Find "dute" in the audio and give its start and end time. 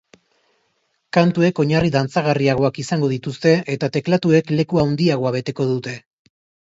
5.75-5.95